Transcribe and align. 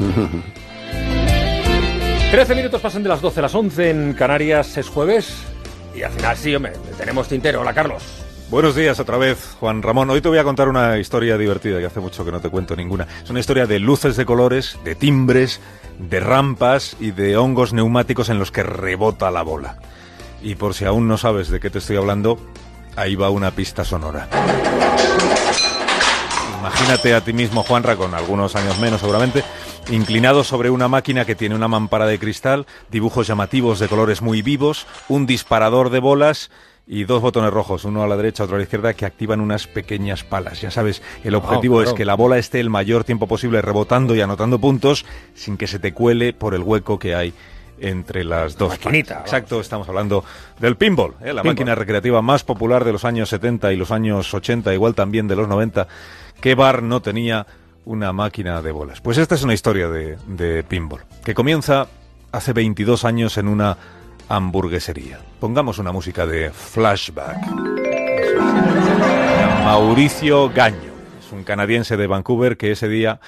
13 2.30 2.54
minutos 2.54 2.80
pasan 2.80 3.02
de 3.02 3.08
las 3.08 3.20
12 3.20 3.40
a 3.40 3.42
las 3.42 3.54
11 3.54 3.90
en 3.90 4.14
Canarias, 4.14 4.76
es 4.76 4.88
jueves. 4.88 5.34
Y 5.94 6.02
al 6.02 6.12
final 6.12 6.36
sí, 6.36 6.54
tenemos 6.96 7.28
tintero. 7.28 7.60
Hola, 7.60 7.74
Carlos. 7.74 8.02
Buenos 8.50 8.74
días 8.74 8.98
otra 8.98 9.16
vez, 9.16 9.56
Juan 9.60 9.82
Ramón. 9.82 10.10
Hoy 10.10 10.20
te 10.20 10.28
voy 10.28 10.38
a 10.38 10.44
contar 10.44 10.68
una 10.68 10.98
historia 10.98 11.38
divertida, 11.38 11.80
y 11.80 11.84
hace 11.84 12.00
mucho 12.00 12.24
que 12.24 12.32
no 12.32 12.40
te 12.40 12.48
cuento 12.48 12.74
ninguna. 12.74 13.06
Es 13.22 13.30
una 13.30 13.40
historia 13.40 13.66
de 13.66 13.78
luces 13.78 14.16
de 14.16 14.24
colores, 14.24 14.78
de 14.84 14.94
timbres, 14.94 15.60
de 15.98 16.20
rampas 16.20 16.96
y 16.98 17.12
de 17.12 17.36
hongos 17.36 17.72
neumáticos 17.72 18.28
en 18.28 18.38
los 18.38 18.50
que 18.50 18.62
rebota 18.62 19.30
la 19.30 19.42
bola. 19.42 19.76
Y 20.42 20.56
por 20.56 20.74
si 20.74 20.84
aún 20.84 21.06
no 21.06 21.18
sabes 21.18 21.48
de 21.48 21.60
qué 21.60 21.70
te 21.70 21.78
estoy 21.78 21.96
hablando, 21.96 22.38
ahí 22.96 23.14
va 23.14 23.30
una 23.30 23.52
pista 23.52 23.84
sonora. 23.84 24.28
Imagínate 26.70 27.14
a 27.14 27.20
ti 27.20 27.32
mismo, 27.32 27.64
Juanra, 27.64 27.96
con 27.96 28.14
algunos 28.14 28.54
años 28.54 28.78
menos 28.78 29.00
seguramente, 29.00 29.42
inclinado 29.90 30.44
sobre 30.44 30.70
una 30.70 30.86
máquina 30.86 31.24
que 31.24 31.34
tiene 31.34 31.56
una 31.56 31.66
mampara 31.66 32.06
de 32.06 32.20
cristal, 32.20 32.64
dibujos 32.92 33.26
llamativos 33.26 33.80
de 33.80 33.88
colores 33.88 34.22
muy 34.22 34.40
vivos, 34.40 34.86
un 35.08 35.26
disparador 35.26 35.90
de 35.90 35.98
bolas 35.98 36.50
y 36.86 37.04
dos 37.04 37.22
botones 37.22 37.52
rojos, 37.52 37.84
uno 37.84 38.04
a 38.04 38.06
la 38.06 38.16
derecha, 38.16 38.44
otro 38.44 38.54
a 38.54 38.58
la 38.58 38.62
izquierda, 38.62 38.94
que 38.94 39.04
activan 39.04 39.40
unas 39.40 39.66
pequeñas 39.66 40.22
palas. 40.22 40.60
Ya 40.60 40.70
sabes, 40.70 41.02
el 41.24 41.34
objetivo 41.34 41.82
es 41.82 41.92
que 41.92 42.04
la 42.04 42.14
bola 42.14 42.38
esté 42.38 42.60
el 42.60 42.70
mayor 42.70 43.02
tiempo 43.02 43.26
posible 43.26 43.60
rebotando 43.60 44.14
y 44.14 44.20
anotando 44.20 44.60
puntos 44.60 45.04
sin 45.34 45.56
que 45.56 45.66
se 45.66 45.80
te 45.80 45.92
cuele 45.92 46.32
por 46.32 46.54
el 46.54 46.62
hueco 46.62 47.00
que 47.00 47.16
hay 47.16 47.34
entre 47.80 48.24
las 48.24 48.56
dos. 48.56 48.70
Maquinita. 48.70 49.20
Exacto, 49.20 49.60
estamos 49.60 49.88
hablando 49.88 50.24
del 50.58 50.76
pinball, 50.76 51.14
¿eh? 51.22 51.32
la 51.32 51.42
máquina 51.42 51.74
recreativa 51.74 52.22
más 52.22 52.44
popular 52.44 52.84
de 52.84 52.92
los 52.92 53.04
años 53.04 53.28
70 53.28 53.72
y 53.72 53.76
los 53.76 53.90
años 53.90 54.32
80, 54.32 54.72
igual 54.74 54.94
también 54.94 55.26
de 55.28 55.36
los 55.36 55.48
90. 55.48 55.88
¿Qué 56.40 56.54
bar 56.54 56.82
no 56.82 57.00
tenía 57.02 57.46
una 57.84 58.12
máquina 58.12 58.62
de 58.62 58.72
bolas? 58.72 59.00
Pues 59.00 59.18
esta 59.18 59.34
es 59.34 59.42
una 59.42 59.54
historia 59.54 59.88
de, 59.88 60.16
de 60.26 60.62
pinball, 60.62 61.02
que 61.24 61.34
comienza 61.34 61.88
hace 62.32 62.52
22 62.52 63.04
años 63.04 63.38
en 63.38 63.48
una 63.48 63.76
hamburguesería. 64.28 65.18
Pongamos 65.40 65.78
una 65.78 65.92
música 65.92 66.24
de 66.26 66.50
flashback. 66.50 67.36
Mauricio 69.64 70.50
Gaño, 70.50 70.92
es 71.18 71.32
un 71.32 71.44
canadiense 71.44 71.96
de 71.96 72.06
Vancouver 72.06 72.56
que 72.56 72.72
ese 72.72 72.88
día, 72.88 73.20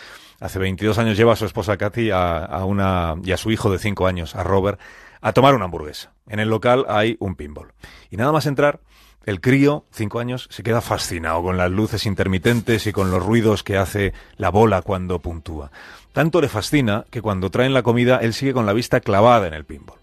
hace 0.42 0.58
22 0.58 0.98
años, 0.98 1.16
lleva 1.16 1.32
a 1.32 1.36
su 1.36 1.46
esposa 1.46 1.76
Kathy 1.76 2.10
a, 2.10 2.64
una, 2.66 3.14
y 3.22 3.32
a 3.32 3.36
su 3.36 3.50
hijo 3.50 3.70
de 3.70 3.78
5 3.78 4.06
años, 4.06 4.34
a 4.34 4.42
Robert, 4.42 4.80
a 5.20 5.32
tomar 5.32 5.54
una 5.54 5.66
hamburguesa. 5.66 6.12
En 6.28 6.40
el 6.40 6.48
local 6.48 6.84
hay 6.88 7.16
un 7.20 7.36
pinball. 7.36 7.72
Y 8.10 8.16
nada 8.16 8.32
más 8.32 8.46
entrar, 8.46 8.80
el 9.24 9.40
crío, 9.40 9.84
5 9.92 10.18
años, 10.18 10.48
se 10.50 10.64
queda 10.64 10.80
fascinado 10.80 11.42
con 11.42 11.56
las 11.56 11.70
luces 11.70 12.06
intermitentes 12.06 12.88
y 12.88 12.92
con 12.92 13.10
los 13.12 13.24
ruidos 13.24 13.62
que 13.62 13.76
hace 13.76 14.12
la 14.36 14.50
bola 14.50 14.82
cuando 14.82 15.20
puntúa. 15.20 15.70
Tanto 16.12 16.40
le 16.40 16.48
fascina 16.48 17.04
que 17.10 17.22
cuando 17.22 17.50
traen 17.50 17.72
la 17.72 17.84
comida 17.84 18.18
él 18.18 18.34
sigue 18.34 18.52
con 18.52 18.66
la 18.66 18.72
vista 18.72 19.00
clavada 19.00 19.46
en 19.46 19.54
el 19.54 19.64
pinball 19.64 20.01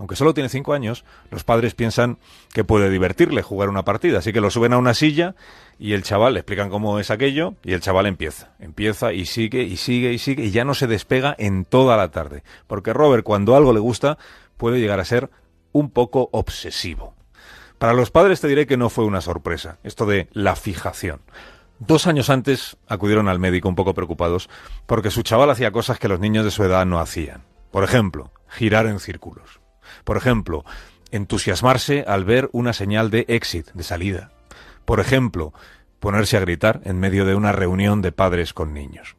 aunque 0.00 0.16
solo 0.16 0.32
tiene 0.32 0.48
cinco 0.48 0.72
años, 0.72 1.04
los 1.30 1.44
padres 1.44 1.74
piensan 1.74 2.16
que 2.54 2.64
puede 2.64 2.88
divertirle 2.88 3.42
jugar 3.42 3.68
una 3.68 3.84
partida, 3.84 4.20
así 4.20 4.32
que 4.32 4.40
lo 4.40 4.50
suben 4.50 4.72
a 4.72 4.78
una 4.78 4.94
silla 4.94 5.34
y 5.78 5.92
el 5.92 6.02
chaval 6.02 6.32
le 6.32 6.40
explican 6.40 6.70
cómo 6.70 6.98
es 6.98 7.10
aquello 7.10 7.54
y 7.62 7.74
el 7.74 7.82
chaval 7.82 8.06
empieza, 8.06 8.54
empieza 8.60 9.12
y 9.12 9.26
sigue 9.26 9.62
y 9.62 9.76
sigue 9.76 10.14
y 10.14 10.18
sigue 10.18 10.44
y 10.46 10.52
ya 10.52 10.64
no 10.64 10.72
se 10.72 10.86
despega 10.86 11.36
en 11.38 11.66
toda 11.66 11.98
la 11.98 12.10
tarde, 12.10 12.44
porque 12.66 12.94
Robert 12.94 13.24
cuando 13.24 13.56
algo 13.56 13.74
le 13.74 13.78
gusta 13.78 14.16
puede 14.56 14.80
llegar 14.80 15.00
a 15.00 15.04
ser 15.04 15.28
un 15.72 15.90
poco 15.90 16.30
obsesivo. 16.32 17.12
Para 17.76 17.92
los 17.92 18.10
padres 18.10 18.40
te 18.40 18.48
diré 18.48 18.66
que 18.66 18.78
no 18.78 18.88
fue 18.88 19.04
una 19.04 19.20
sorpresa, 19.20 19.80
esto 19.82 20.06
de 20.06 20.30
la 20.32 20.56
fijación. 20.56 21.20
Dos 21.78 22.06
años 22.06 22.30
antes 22.30 22.78
acudieron 22.88 23.28
al 23.28 23.38
médico 23.38 23.68
un 23.68 23.74
poco 23.76 23.92
preocupados 23.92 24.48
porque 24.86 25.10
su 25.10 25.20
chaval 25.20 25.50
hacía 25.50 25.72
cosas 25.72 25.98
que 25.98 26.08
los 26.08 26.20
niños 26.20 26.46
de 26.46 26.50
su 26.50 26.64
edad 26.64 26.86
no 26.86 27.00
hacían. 27.00 27.44
Por 27.70 27.84
ejemplo, 27.84 28.32
girar 28.48 28.86
en 28.86 28.98
círculos. 28.98 29.59
Por 30.04 30.16
ejemplo, 30.16 30.64
entusiasmarse 31.10 32.04
al 32.06 32.24
ver 32.24 32.48
una 32.52 32.72
señal 32.72 33.10
de 33.10 33.24
exit, 33.28 33.70
de 33.72 33.82
salida. 33.82 34.32
Por 34.84 35.00
ejemplo, 35.00 35.52
ponerse 35.98 36.36
a 36.36 36.40
gritar 36.40 36.80
en 36.84 36.98
medio 36.98 37.24
de 37.24 37.34
una 37.34 37.52
reunión 37.52 38.02
de 38.02 38.12
padres 38.12 38.52
con 38.52 38.72
niños. 38.72 39.16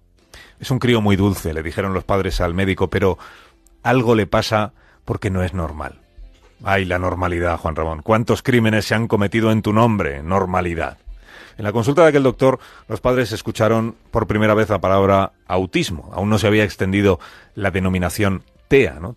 Es 0.59 0.72
un 0.72 0.80
crío 0.80 1.02
muy 1.02 1.16
dulce, 1.16 1.53
le 1.53 1.63
dijeron 1.63 1.94
los 1.94 2.03
padres 2.03 2.41
al 2.41 2.53
médico, 2.53 2.90
pero 2.90 3.18
algo 3.84 4.16
le 4.16 4.28
pasa 4.28 4.74
porque 5.06 5.30
no 5.30 5.44
es 5.44 5.53
normal. 5.53 6.00
Ay, 6.64 6.85
la 6.85 7.00
normalidad, 7.00 7.58
Juan 7.58 7.75
Ramón. 7.75 8.02
¿Cuántos 8.03 8.44
crímenes 8.44 8.85
se 8.85 8.94
han 8.94 9.08
cometido 9.08 9.52
en 9.52 9.64
tu 9.64 9.74
nombre? 9.74 10.22
Normalidad. 10.22 10.97
En 11.58 11.64
la 11.64 11.72
consulta 11.72 12.03
de 12.03 12.09
aquel 12.09 12.24
doctor, 12.24 12.59
los 12.88 13.02
padres 13.02 13.31
escucharon 13.31 13.96
por 14.12 14.28
primera 14.28 14.53
vez 14.53 14.69
la 14.69 14.80
palabra 14.80 15.34
autismo. 15.47 16.09
Aún 16.14 16.30
no 16.30 16.38
se 16.38 16.47
había 16.47 16.64
extendido 16.64 17.19
la 17.56 17.72
denominación 17.72 18.44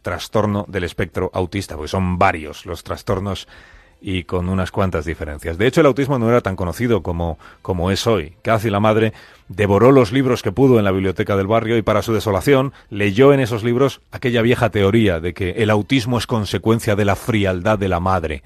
Trastorno 0.03 0.65
del 0.67 0.83
espectro 0.83 1.31
autista, 1.33 1.77
porque 1.77 1.87
son 1.87 2.19
varios 2.19 2.67
los 2.67 2.83
trastornos 2.83 3.47
y 4.01 4.25
con 4.25 4.49
unas 4.49 4.73
cuantas 4.73 5.05
diferencias. 5.05 5.59
De 5.59 5.69
hecho, 5.69 5.81
el 5.81 5.87
autismo 5.87 6.19
no 6.19 6.29
era 6.29 6.41
tan 6.41 6.57
conocido 6.57 7.05
como, 7.05 7.39
como 7.63 7.93
es 7.93 8.05
hoy. 8.09 8.35
Cathy, 8.43 8.69
la 8.69 8.81
madre, 8.81 9.13
devoró 9.47 9.93
los 9.93 10.11
libros 10.11 10.43
que 10.43 10.51
pudo 10.51 10.81
en 10.81 10.85
la 10.85 10.91
biblioteca 10.91 11.37
del 11.37 11.47
barrio 11.47 11.77
y 11.77 11.83
para 11.83 12.03
su 12.03 12.13
desolación 12.13 12.73
leyó 12.91 13.33
en 13.33 13.39
esos 13.39 13.63
libros 13.63 14.01
aquella 14.11 14.43
vieja 14.43 14.71
teoría 14.71 15.21
de 15.21 15.35
que 15.35 15.51
el 15.51 15.71
autismo 15.71 16.19
es 16.19 16.27
consecuencia 16.27 16.97
de 16.97 17.05
la 17.05 17.15
frialdad 17.15 17.79
de 17.79 17.89
la 17.89 18.01
madre 18.01 18.43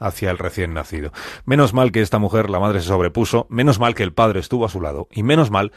hacia 0.00 0.32
el 0.32 0.38
recién 0.38 0.74
nacido. 0.74 1.12
Menos 1.44 1.72
mal 1.72 1.92
que 1.92 2.00
esta 2.00 2.18
mujer, 2.18 2.50
la 2.50 2.58
madre, 2.58 2.80
se 2.80 2.88
sobrepuso, 2.88 3.46
menos 3.48 3.78
mal 3.78 3.94
que 3.94 4.02
el 4.02 4.12
padre 4.12 4.40
estuvo 4.40 4.64
a 4.64 4.70
su 4.70 4.80
lado 4.80 5.06
y 5.12 5.22
menos 5.22 5.52
mal 5.52 5.70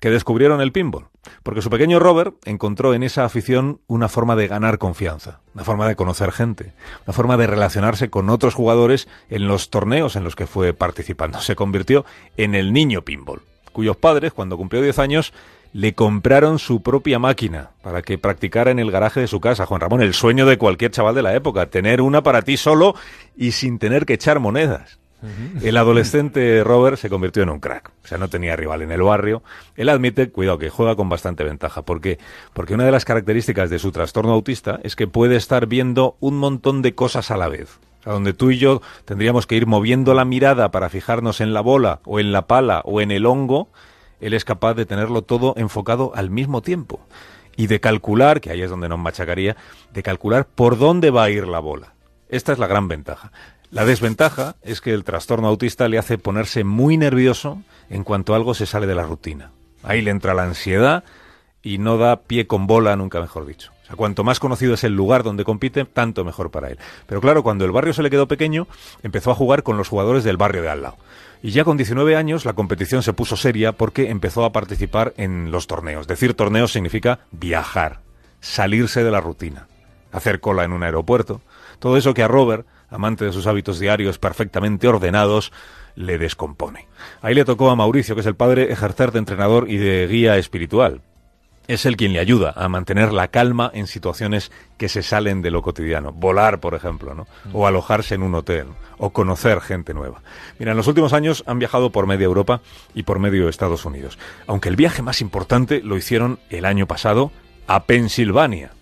que 0.00 0.10
descubrieron 0.10 0.60
el 0.60 0.72
pinball, 0.72 1.08
porque 1.42 1.62
su 1.62 1.70
pequeño 1.70 1.98
Robert 1.98 2.34
encontró 2.44 2.94
en 2.94 3.02
esa 3.02 3.24
afición 3.24 3.80
una 3.86 4.08
forma 4.08 4.34
de 4.34 4.48
ganar 4.48 4.78
confianza, 4.78 5.40
una 5.54 5.64
forma 5.64 5.86
de 5.86 5.96
conocer 5.96 6.32
gente, 6.32 6.72
una 7.06 7.12
forma 7.12 7.36
de 7.36 7.46
relacionarse 7.46 8.10
con 8.10 8.30
otros 8.30 8.54
jugadores 8.54 9.08
en 9.28 9.46
los 9.46 9.70
torneos 9.70 10.16
en 10.16 10.24
los 10.24 10.36
que 10.36 10.46
fue 10.46 10.72
participando. 10.72 11.38
Se 11.40 11.54
convirtió 11.54 12.04
en 12.36 12.54
el 12.54 12.72
niño 12.72 13.02
pinball, 13.02 13.42
cuyos 13.72 13.96
padres, 13.96 14.32
cuando 14.32 14.56
cumplió 14.56 14.82
10 14.82 14.98
años, 14.98 15.32
le 15.72 15.94
compraron 15.94 16.58
su 16.58 16.82
propia 16.82 17.18
máquina 17.18 17.70
para 17.82 18.02
que 18.02 18.18
practicara 18.18 18.70
en 18.70 18.78
el 18.78 18.90
garaje 18.90 19.20
de 19.20 19.28
su 19.28 19.40
casa. 19.40 19.66
Juan 19.66 19.80
Ramón, 19.80 20.02
el 20.02 20.14
sueño 20.14 20.46
de 20.46 20.58
cualquier 20.58 20.90
chaval 20.90 21.14
de 21.14 21.22
la 21.22 21.34
época, 21.34 21.66
tener 21.66 22.00
una 22.00 22.22
para 22.22 22.42
ti 22.42 22.56
solo 22.56 22.94
y 23.36 23.52
sin 23.52 23.78
tener 23.78 24.04
que 24.04 24.14
echar 24.14 24.40
monedas. 24.40 24.98
El 25.62 25.76
adolescente 25.76 26.64
Robert 26.64 26.96
se 26.96 27.10
convirtió 27.10 27.42
en 27.42 27.50
un 27.50 27.60
crack. 27.60 27.92
O 28.04 28.06
sea, 28.06 28.18
no 28.18 28.28
tenía 28.28 28.56
rival 28.56 28.82
en 28.82 28.92
el 28.92 29.02
barrio. 29.02 29.42
Él 29.76 29.88
admite, 29.88 30.30
cuidado, 30.30 30.58
que 30.58 30.70
juega 30.70 30.96
con 30.96 31.08
bastante 31.08 31.44
ventaja. 31.44 31.82
porque 31.82 32.18
Porque 32.52 32.74
una 32.74 32.84
de 32.84 32.92
las 32.92 33.04
características 33.04 33.70
de 33.70 33.78
su 33.78 33.92
trastorno 33.92 34.32
autista 34.32 34.80
es 34.82 34.96
que 34.96 35.06
puede 35.06 35.36
estar 35.36 35.66
viendo 35.66 36.16
un 36.20 36.38
montón 36.38 36.82
de 36.82 36.94
cosas 36.94 37.30
a 37.30 37.36
la 37.36 37.48
vez. 37.48 37.78
O 38.00 38.02
sea, 38.04 38.12
donde 38.14 38.32
tú 38.32 38.50
y 38.50 38.58
yo 38.58 38.80
tendríamos 39.04 39.46
que 39.46 39.56
ir 39.56 39.66
moviendo 39.66 40.14
la 40.14 40.24
mirada 40.24 40.70
para 40.70 40.88
fijarnos 40.88 41.40
en 41.40 41.52
la 41.52 41.60
bola, 41.60 42.00
o 42.04 42.18
en 42.18 42.32
la 42.32 42.46
pala, 42.46 42.80
o 42.84 43.00
en 43.00 43.10
el 43.10 43.26
hongo, 43.26 43.68
él 44.20 44.34
es 44.34 44.44
capaz 44.44 44.74
de 44.74 44.86
tenerlo 44.86 45.22
todo 45.22 45.54
enfocado 45.56 46.12
al 46.14 46.30
mismo 46.30 46.62
tiempo. 46.62 47.00
Y 47.56 47.66
de 47.66 47.80
calcular, 47.80 48.40
que 48.40 48.50
ahí 48.50 48.62
es 48.62 48.70
donde 48.70 48.88
nos 48.88 48.98
machacaría, 48.98 49.56
de 49.92 50.02
calcular 50.02 50.46
por 50.46 50.78
dónde 50.78 51.10
va 51.10 51.24
a 51.24 51.30
ir 51.30 51.46
la 51.46 51.58
bola. 51.58 51.94
Esta 52.28 52.52
es 52.52 52.58
la 52.58 52.66
gran 52.66 52.88
ventaja. 52.88 53.32
La 53.70 53.84
desventaja 53.84 54.56
es 54.62 54.80
que 54.80 54.92
el 54.92 55.04
trastorno 55.04 55.46
autista 55.46 55.88
le 55.88 55.98
hace 55.98 56.18
ponerse 56.18 56.64
muy 56.64 56.96
nervioso 56.96 57.62
en 57.88 58.02
cuanto 58.02 58.34
algo 58.34 58.52
se 58.54 58.66
sale 58.66 58.88
de 58.88 58.96
la 58.96 59.04
rutina. 59.04 59.52
Ahí 59.84 60.02
le 60.02 60.10
entra 60.10 60.34
la 60.34 60.42
ansiedad 60.42 61.04
y 61.62 61.78
no 61.78 61.96
da 61.96 62.22
pie 62.22 62.48
con 62.48 62.66
bola, 62.66 62.96
nunca 62.96 63.20
mejor 63.20 63.46
dicho. 63.46 63.70
O 63.84 63.86
sea, 63.86 63.94
cuanto 63.94 64.24
más 64.24 64.40
conocido 64.40 64.74
es 64.74 64.82
el 64.82 64.94
lugar 64.94 65.22
donde 65.22 65.44
compite, 65.44 65.84
tanto 65.84 66.24
mejor 66.24 66.50
para 66.50 66.68
él. 66.68 66.78
Pero 67.06 67.20
claro, 67.20 67.44
cuando 67.44 67.64
el 67.64 67.70
barrio 67.70 67.92
se 67.92 68.02
le 68.02 68.10
quedó 68.10 68.26
pequeño, 68.26 68.66
empezó 69.04 69.30
a 69.30 69.36
jugar 69.36 69.62
con 69.62 69.76
los 69.76 69.88
jugadores 69.88 70.24
del 70.24 70.36
barrio 70.36 70.62
de 70.62 70.70
al 70.70 70.82
lado. 70.82 70.96
Y 71.40 71.52
ya 71.52 71.62
con 71.62 71.76
19 71.76 72.16
años 72.16 72.44
la 72.44 72.54
competición 72.54 73.04
se 73.04 73.12
puso 73.12 73.36
seria 73.36 73.70
porque 73.70 74.10
empezó 74.10 74.44
a 74.44 74.52
participar 74.52 75.14
en 75.16 75.52
los 75.52 75.68
torneos. 75.68 76.08
Decir 76.08 76.34
torneos 76.34 76.72
significa 76.72 77.20
viajar, 77.30 78.00
salirse 78.40 79.04
de 79.04 79.10
la 79.12 79.20
rutina, 79.20 79.68
hacer 80.10 80.40
cola 80.40 80.64
en 80.64 80.72
un 80.72 80.82
aeropuerto. 80.82 81.40
Todo 81.78 81.96
eso 81.96 82.14
que 82.14 82.24
a 82.24 82.28
Robert 82.28 82.66
amante 82.90 83.24
de 83.24 83.32
sus 83.32 83.46
hábitos 83.46 83.78
diarios 83.78 84.18
perfectamente 84.18 84.88
ordenados, 84.88 85.52
le 85.94 86.18
descompone. 86.18 86.86
Ahí 87.22 87.34
le 87.34 87.44
tocó 87.44 87.70
a 87.70 87.76
Mauricio, 87.76 88.14
que 88.14 88.20
es 88.20 88.26
el 88.26 88.36
padre, 88.36 88.72
ejercer 88.72 89.12
de 89.12 89.18
entrenador 89.18 89.70
y 89.70 89.76
de 89.76 90.06
guía 90.06 90.36
espiritual. 90.36 91.02
Es 91.68 91.86
él 91.86 91.96
quien 91.96 92.12
le 92.12 92.18
ayuda 92.18 92.52
a 92.56 92.68
mantener 92.68 93.12
la 93.12 93.28
calma 93.28 93.70
en 93.72 93.86
situaciones 93.86 94.50
que 94.76 94.88
se 94.88 95.04
salen 95.04 95.40
de 95.40 95.52
lo 95.52 95.62
cotidiano. 95.62 96.10
Volar, 96.10 96.58
por 96.58 96.74
ejemplo, 96.74 97.14
¿no? 97.14 97.28
O 97.52 97.64
alojarse 97.64 98.16
en 98.16 98.24
un 98.24 98.34
hotel, 98.34 98.66
o 98.98 99.10
conocer 99.10 99.60
gente 99.60 99.94
nueva. 99.94 100.20
Mira, 100.58 100.72
en 100.72 100.76
los 100.76 100.88
últimos 100.88 101.12
años 101.12 101.44
han 101.46 101.60
viajado 101.60 101.90
por 101.90 102.08
media 102.08 102.24
Europa 102.24 102.60
y 102.92 103.04
por 103.04 103.20
medio 103.20 103.48
Estados 103.48 103.84
Unidos. 103.84 104.18
Aunque 104.48 104.68
el 104.68 104.74
viaje 104.74 105.02
más 105.02 105.20
importante 105.20 105.80
lo 105.84 105.96
hicieron 105.96 106.40
el 106.48 106.64
año 106.64 106.86
pasado 106.88 107.30
a 107.68 107.84
Pensilvania. 107.84 108.72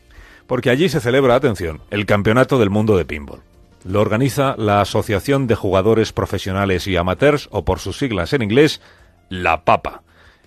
Porque 0.46 0.70
allí 0.70 0.88
se 0.88 1.00
celebra, 1.00 1.34
atención, 1.34 1.82
el 1.90 2.06
Campeonato 2.06 2.58
del 2.58 2.70
Mundo 2.70 2.96
de 2.96 3.05
Pinball. 3.05 3.43
Lo 3.85 4.01
organiza 4.01 4.55
la 4.57 4.81
Asociación 4.81 5.47
de 5.47 5.55
Jugadores 5.55 6.13
Profesionales 6.13 6.87
y 6.87 6.97
Amateurs, 6.97 7.49
o 7.53 7.65
por 7.65 7.79
sus 7.79 7.99
siglas 7.99 8.33
en 8.33 8.43
inglés, 8.43 8.81
la 9.29 9.65
PAPA. 9.65 10.03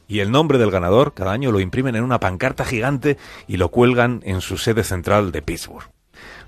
Y 0.07 0.19
el 0.19 0.31
nombre 0.31 0.57
del 0.57 0.71
ganador 0.71 1.13
cada 1.13 1.31
año 1.31 1.51
lo 1.51 1.61
imprimen 1.61 1.95
en 1.95 2.03
una 2.03 2.19
pancarta 2.19 2.65
gigante 2.65 3.17
y 3.47 3.57
lo 3.57 3.69
cuelgan 3.69 4.21
en 4.25 4.41
su 4.41 4.57
sede 4.57 4.83
central 4.83 5.31
de 5.31 5.41
Pittsburgh. 5.41 5.89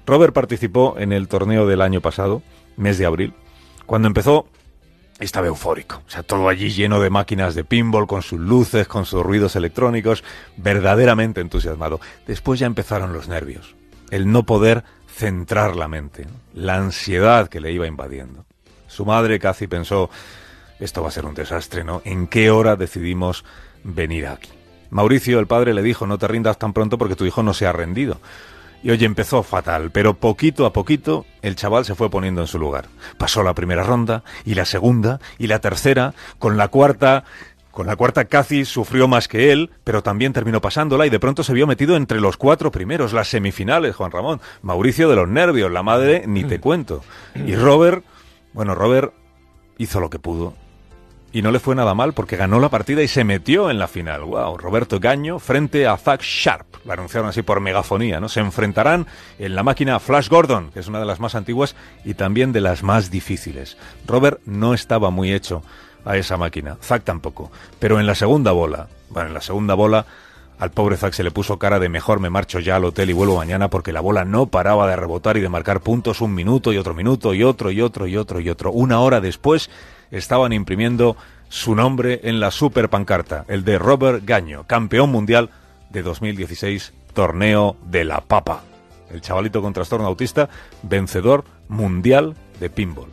Robert 0.06 0.34
participó 0.34 0.96
en 0.98 1.14
el 1.14 1.30
torneo 1.30 1.66
del 1.66 1.82
año 1.82 2.02
pasado, 2.02 2.42
mes 2.76 2.98
de 2.98 3.06
abril. 3.06 3.34
Cuando 3.86 4.08
empezó, 4.08 4.48
estaba 5.20 5.48
eufórico. 5.48 6.02
O 6.06 6.10
sea, 6.10 6.24
todo 6.24 6.50
allí 6.50 6.72
lleno 6.72 7.00
de 7.00 7.10
máquinas 7.10 7.56
de 7.56 7.64
pinball, 7.64 8.08
con 8.08 8.22
sus 8.22 8.40
luces, 8.40 8.88
con 8.88 9.06
sus 9.06 9.24
ruidos 9.24 9.56
electrónicos, 9.56 10.24
verdaderamente 10.58 11.42
entusiasmado. 11.42 12.00
Después 12.28 12.60
ya 12.60 12.68
empezaron 12.68 13.14
los 13.14 13.28
nervios, 13.28 13.76
el 14.12 14.32
no 14.32 14.44
poder 14.44 14.84
centrar 15.08 15.76
la 15.76 15.88
mente, 15.88 16.28
la 16.54 16.76
ansiedad 16.76 17.48
que 17.48 17.60
le 17.60 17.72
iba 17.72 17.88
invadiendo. 17.88 18.46
Su 18.88 19.06
madre 19.06 19.40
casi 19.40 19.68
pensó, 19.68 20.10
esto 20.80 21.02
va 21.02 21.10
a 21.10 21.12
ser 21.12 21.26
un 21.26 21.36
desastre, 21.36 21.84
¿no? 21.84 22.02
¿En 22.06 22.28
qué 22.28 22.52
hora 22.52 22.76
decidimos 22.76 23.44
venir 23.84 24.28
aquí? 24.28 24.50
Mauricio, 24.90 25.40
el 25.40 25.48
padre, 25.48 25.74
le 25.74 25.82
dijo, 25.82 26.06
no 26.06 26.18
te 26.18 26.28
rindas 26.28 26.60
tan 26.60 26.74
pronto 26.74 26.98
porque 26.98 27.16
tu 27.16 27.26
hijo 27.26 27.42
no 27.42 27.54
se 27.54 27.66
ha 27.66 27.72
rendido. 27.72 28.20
Y 28.84 28.92
oye, 28.92 29.06
empezó 29.06 29.42
fatal, 29.44 29.92
pero 29.92 30.14
poquito 30.16 30.66
a 30.66 30.74
poquito 30.74 31.26
el 31.42 31.56
chaval 31.56 31.86
se 31.86 31.96
fue 31.96 32.10
poniendo 32.10 32.42
en 32.42 32.48
su 32.48 32.60
lugar. 32.60 32.90
Pasó 33.18 33.42
la 33.42 33.56
primera 33.56 33.84
ronda, 33.84 34.24
y 34.46 34.56
la 34.56 34.66
segunda, 34.66 35.20
y 35.38 35.48
la 35.48 35.60
tercera, 35.60 36.14
con 36.40 36.58
la 36.58 36.68
cuarta... 36.68 37.24
Con 37.74 37.88
la 37.88 37.96
cuarta 37.96 38.26
casi 38.26 38.66
sufrió 38.66 39.08
más 39.08 39.28
que 39.28 39.52
él, 39.52 39.72
pero 39.84 40.04
también 40.04 40.32
terminó 40.32 40.62
pasándola 40.62 41.08
y 41.08 41.10
de 41.10 41.20
pronto 41.20 41.44
se 41.44 41.56
vio 41.56 41.66
metido 41.66 41.96
entre 41.96 42.22
los 42.22 42.38
cuatro 42.38 42.72
primeros, 42.72 43.14
las 43.14 43.30
semifinales, 43.30 43.96
Juan 43.96 44.12
Ramón. 44.12 44.42
Mauricio 44.62 45.10
de 45.10 45.16
los 45.16 45.28
nervios, 45.28 45.72
la 45.72 45.82
madre, 45.82 46.26
ni 46.28 46.44
te 46.44 46.60
cuento. 46.60 47.02
Y 47.34 47.56
Robert, 47.56 48.06
bueno, 48.54 48.76
Robert 48.76 49.12
hizo 49.80 50.00
lo 50.00 50.12
que 50.12 50.20
pudo 50.20 50.54
y 51.32 51.42
no 51.42 51.50
le 51.50 51.60
fue 51.60 51.74
nada 51.74 51.96
mal 51.96 52.14
porque 52.14 52.38
ganó 52.38 52.60
la 52.60 52.70
partida 52.70 53.02
y 53.02 53.08
se 53.08 53.24
metió 53.24 53.72
en 53.72 53.80
la 53.80 53.88
final. 53.88 54.22
Wow, 54.22 54.56
Roberto 54.56 55.00
Gaño 55.00 55.40
frente 55.40 55.88
a 55.88 55.98
Zach 55.98 56.22
Sharp, 56.22 56.68
la 56.86 56.94
anunciaron 56.94 57.28
así 57.28 57.42
por 57.42 57.60
megafonía, 57.60 58.20
¿no? 58.20 58.30
Se 58.30 58.40
enfrentarán 58.40 59.08
en 59.40 59.56
la 59.56 59.64
máquina 59.64 60.00
Flash 60.00 60.30
Gordon, 60.30 60.70
que 60.70 60.80
es 60.80 60.88
una 60.88 61.00
de 61.00 61.08
las 61.08 61.20
más 61.20 61.34
antiguas 61.34 61.76
y 62.06 62.14
también 62.14 62.52
de 62.52 62.62
las 62.62 62.84
más 62.84 63.10
difíciles. 63.10 63.78
Robert 64.06 64.42
no 64.46 64.76
estaba 64.76 65.10
muy 65.10 65.34
hecho 65.34 65.64
a 66.06 66.18
esa 66.18 66.38
máquina, 66.38 66.78
Zack 66.82 67.04
tampoco, 67.04 67.52
pero 67.80 68.00
en 68.00 68.06
la 68.06 68.16
segunda 68.16 68.52
bola, 68.52 68.88
bueno, 69.10 69.30
en 69.30 69.34
la 69.34 69.42
segunda 69.42 69.74
bola 69.74 70.06
al 70.60 70.72
pobre 70.72 70.98
Zack 70.98 71.14
se 71.14 71.24
le 71.24 71.32
puso 71.32 71.58
cara 71.58 71.80
de 71.80 71.90
mejor 71.90 72.20
me 72.20 72.30
marcho 72.30 72.60
ya 72.60 72.76
al 72.78 72.86
hotel 72.86 73.10
y 73.10 73.14
vuelvo 73.14 73.38
mañana 73.38 73.70
porque 73.70 73.92
la 73.92 74.02
bola 74.02 74.24
no 74.24 74.46
paraba 74.46 74.88
de 74.88 74.96
rebotar 74.96 75.36
y 75.38 75.42
de 75.42 75.50
marcar 75.50 75.82
puntos 75.82 76.22
un 76.22 76.34
minuto 76.34 76.72
y 76.72 76.78
otro 76.78 76.94
minuto 76.94 77.34
y 77.34 77.44
otro 77.44 77.72
y 77.72 77.82
otro 77.82 78.08
y 78.08 78.16
otro 78.16 78.40
y 78.40 78.50
otro. 78.50 78.72
Una 78.72 79.00
hora 79.02 79.20
después 79.20 79.70
estaban 80.12 80.54
imprimiendo 80.54 81.18
su 81.50 81.76
nombre 81.76 82.22
en 82.24 82.40
la 82.40 82.52
super 82.52 82.90
pancarta, 82.90 83.46
el 83.48 83.64
de 83.64 83.78
Robert 83.78 84.24
Gaño, 84.26 84.66
campeón 84.66 85.12
mundial 85.12 85.50
de 85.90 86.02
2016, 86.02 86.94
torneo 87.14 87.76
de 87.86 88.06
la 88.06 88.22
papa. 88.22 88.64
El 89.12 89.22
chavalito 89.22 89.62
con 89.62 89.74
trastorno 89.74 90.08
autista, 90.08 90.50
vencedor 90.82 91.44
mundial 91.68 92.36
de 92.60 92.70
pinball. 92.70 93.10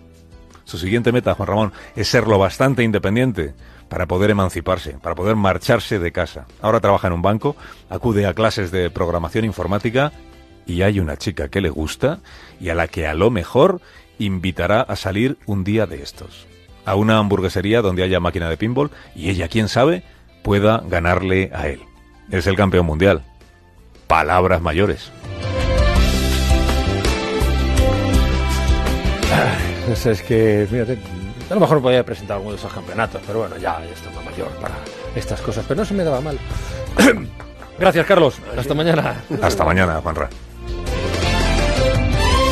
Su 0.71 0.79
siguiente 0.79 1.11
meta, 1.11 1.35
Juan 1.35 1.49
Ramón, 1.49 1.73
es 1.97 2.07
ser 2.07 2.29
lo 2.29 2.39
bastante 2.39 2.85
independiente 2.85 3.55
para 3.89 4.07
poder 4.07 4.31
emanciparse, 4.31 4.93
para 5.03 5.17
poder 5.17 5.35
marcharse 5.35 5.99
de 5.99 6.13
casa. 6.13 6.47
Ahora 6.63 6.79
trabaja 6.79 7.09
en 7.09 7.13
un 7.13 7.23
banco, 7.23 7.57
acude 7.89 8.25
a 8.25 8.35
clases 8.35 8.71
de 8.71 8.89
programación 8.89 9.45
informática 9.45 10.13
y 10.67 10.83
hay 10.83 11.01
una 11.01 11.17
chica 11.17 11.49
que 11.49 11.61
le 11.61 11.71
gusta 11.71 12.21
y 12.61 12.69
a 12.69 12.77
la 12.77 12.87
que 12.87 13.09
a 13.09 13.15
lo 13.15 13.33
mejor 13.33 13.81
invitará 14.21 14.83
a 14.83 14.95
salir 14.95 15.39
un 15.45 15.65
día 15.65 15.87
de 15.87 16.05
estos 16.05 16.47
a 16.85 16.95
una 16.95 17.19
hamburguesería 17.19 17.83
donde 17.83 18.05
haya 18.05 18.21
máquina 18.21 18.49
de 18.49 18.57
pinball 18.57 18.93
y 19.17 19.31
ella, 19.31 19.49
quién 19.49 19.67
sabe, 19.67 20.05
pueda 20.45 20.85
ganarle 20.87 21.51
a 21.53 21.67
él. 21.67 21.81
Es 22.31 22.47
el 22.47 22.55
campeón 22.55 22.87
mundial. 22.87 23.25
Palabras 24.07 24.63
mayores. 24.63 25.11
Pues 29.87 30.07
es 30.07 30.23
que, 30.23 30.67
fíjate, 30.71 30.99
a 31.51 31.55
lo 31.55 31.61
mejor 31.61 31.83
podía 31.83 32.05
presentar 32.05 32.37
alguno 32.37 32.53
de 32.53 32.59
esos 32.59 32.73
campeonatos, 32.73 33.21
pero 33.27 33.41
bueno, 33.41 33.57
ya, 33.57 33.81
ya 33.81 33.93
está 33.93 34.11
mayor 34.23 34.49
para 34.61 34.75
estas 35.15 35.41
cosas. 35.41 35.65
Pero 35.67 35.81
no 35.81 35.85
se 35.85 35.95
me 35.95 36.05
daba 36.05 36.21
mal. 36.21 36.39
Gracias, 37.79 38.07
Carlos. 38.07 38.37
Hasta 38.57 38.75
mañana. 38.75 39.23
Hasta 39.43 39.65
mañana, 39.65 40.01
Juanra. 40.03 40.29